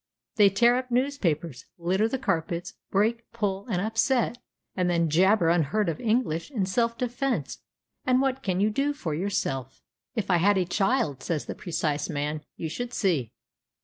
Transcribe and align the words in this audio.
They 0.37 0.49
tear 0.49 0.77
up 0.77 0.89
newspapers, 0.89 1.65
litter 1.77 2.07
the 2.07 2.17
carpets, 2.17 2.73
break, 2.89 3.31
pull, 3.33 3.67
and 3.67 3.79
upset, 3.79 4.39
and 4.75 4.89
then 4.89 5.11
jabber 5.11 5.49
unheard 5.49 5.89
of 5.89 5.99
English 6.01 6.49
in 6.49 6.65
self 6.65 6.97
defence; 6.97 7.59
and 8.03 8.19
what 8.19 8.41
can 8.41 8.59
you 8.59 8.71
do 8.71 8.93
for 8.93 9.13
yourself? 9.13 9.79
"If 10.15 10.31
I 10.31 10.37
had 10.37 10.57
a 10.57 10.65
child," 10.65 11.21
says 11.21 11.45
the 11.45 11.53
precise 11.53 12.09
man, 12.09 12.41
"you 12.57 12.67
should 12.67 12.95
see." 12.95 13.31